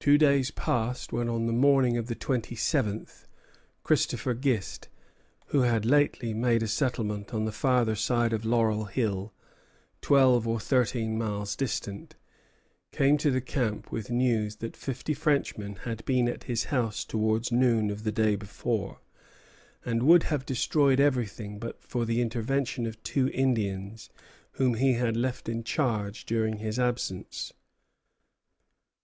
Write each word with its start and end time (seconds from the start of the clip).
Two 0.00 0.16
days 0.16 0.50
passed; 0.50 1.12
when, 1.12 1.28
on 1.28 1.44
the 1.44 1.52
morning 1.52 1.98
of 1.98 2.06
the 2.06 2.14
twenty 2.14 2.54
seventh, 2.54 3.26
Christopher 3.82 4.32
Gist, 4.32 4.88
who 5.48 5.60
had 5.60 5.84
lately 5.84 6.32
made 6.32 6.62
a 6.62 6.66
settlement 6.66 7.34
on 7.34 7.44
the 7.44 7.52
farther 7.52 7.94
side 7.94 8.32
of 8.32 8.46
Laurel 8.46 8.86
Hill, 8.86 9.34
twelve 10.00 10.48
or 10.48 10.58
thirteen 10.58 11.18
miles 11.18 11.54
distant, 11.54 12.16
came 12.92 13.18
to 13.18 13.30
the 13.30 13.42
camp 13.42 13.92
with 13.92 14.10
news 14.10 14.56
that 14.56 14.74
fifty 14.74 15.12
Frenchmen 15.12 15.76
had 15.84 16.02
been 16.06 16.30
at 16.30 16.44
his 16.44 16.64
house 16.72 17.04
towards 17.04 17.52
noon 17.52 17.90
of 17.90 18.04
the 18.04 18.10
day 18.12 18.36
before, 18.36 19.00
and 19.84 20.02
would 20.04 20.22
have 20.22 20.46
destroyed 20.46 20.98
everything 20.98 21.58
but 21.58 21.78
for 21.82 22.06
the 22.06 22.22
intervention 22.22 22.86
of 22.86 23.02
two 23.02 23.28
Indians 23.34 24.08
whom 24.52 24.76
he 24.76 24.94
had 24.94 25.14
left 25.14 25.46
in 25.46 25.62
charge 25.62 26.24
during 26.24 26.56
his 26.56 26.78
absence. 26.78 27.52